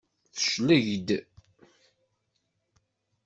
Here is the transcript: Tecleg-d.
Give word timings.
Tecleg-d. 0.35 1.09